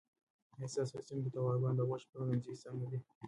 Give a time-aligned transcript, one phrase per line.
[0.55, 2.99] آیا ستاسو په سیمه کې د غواګانو د غوښې پلورنځي په سمه دي؟